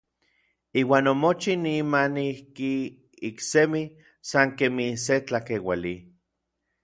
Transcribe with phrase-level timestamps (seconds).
[0.81, 2.71] Iuan omochij nimanijki
[3.29, 3.81] iksemi
[4.29, 5.95] san kemij se tlakeuali.